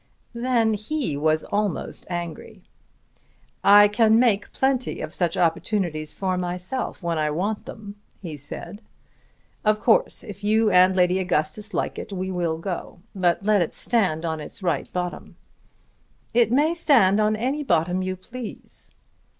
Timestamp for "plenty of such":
4.51-5.37